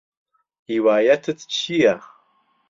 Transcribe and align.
هیوایەتت 0.69 1.39
چییە؟ 1.53 1.95